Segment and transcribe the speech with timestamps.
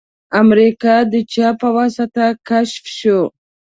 [0.41, 3.23] امریکا د چا په واسطه کشف شوه؟